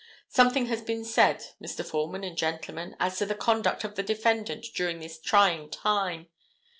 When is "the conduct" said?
3.27-3.83